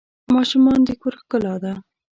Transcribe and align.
ماشومان 0.35 0.79
د 0.87 0.89
کور 1.01 1.13
ښکلا 1.21 1.55
ده. 1.63 1.73